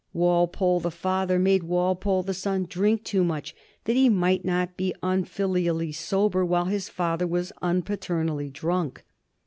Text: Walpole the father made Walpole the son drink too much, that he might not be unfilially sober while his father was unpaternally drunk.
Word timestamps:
Walpole 0.13 0.79
the 0.79 0.89
father 0.89 1.37
made 1.37 1.61
Walpole 1.61 2.23
the 2.23 2.33
son 2.33 2.65
drink 2.67 3.03
too 3.03 3.23
much, 3.23 3.53
that 3.83 3.95
he 3.95 4.09
might 4.09 4.43
not 4.43 4.75
be 4.75 4.95
unfilially 5.03 5.91
sober 5.93 6.43
while 6.43 6.65
his 6.65 6.89
father 6.89 7.27
was 7.27 7.53
unpaternally 7.61 8.49
drunk. 8.49 9.05